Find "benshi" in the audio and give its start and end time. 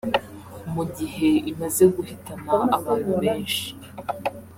3.21-3.65